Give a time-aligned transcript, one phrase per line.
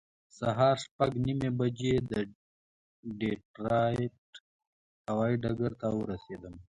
[0.37, 2.13] سهار شپږ نیمې بجې د
[3.19, 4.17] ډیټرایټ
[5.09, 6.55] هوایي ډګر ته ورسېدم.